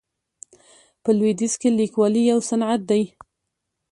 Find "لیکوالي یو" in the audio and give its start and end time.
1.79-2.39